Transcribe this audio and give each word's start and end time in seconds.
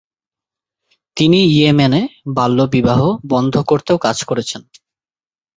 তিনি 1.17 1.39
ইয়েমেনে 1.51 2.01
বাল্যবিবাহ 2.37 3.01
বন্ধ 3.31 3.53
করতেও 3.69 3.97
কাজ 3.97 4.17
করেছেন। 4.23 4.61